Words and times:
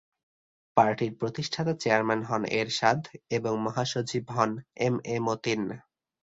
পার্টির 0.77 1.11
প্রতিষ্ঠাতা 1.19 1.73
চেয়ারম্যান 1.81 2.21
হন 2.23 2.43
এরশাদ 2.59 2.99
এবং 3.37 3.53
মহাসচিব 3.65 4.23
হন 4.35 4.51
এম 4.79 4.95
এ 5.05 5.17
মতিন। 5.27 5.61